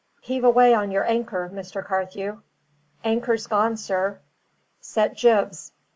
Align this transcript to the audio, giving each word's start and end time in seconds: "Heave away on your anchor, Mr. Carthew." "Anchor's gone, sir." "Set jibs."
"Heave 0.21 0.43
away 0.43 0.73
on 0.73 0.89
your 0.89 1.03
anchor, 1.05 1.51
Mr. 1.53 1.85
Carthew." 1.85 2.41
"Anchor's 3.03 3.45
gone, 3.45 3.77
sir." 3.77 4.19
"Set 4.79 5.13
jibs." 5.15 5.73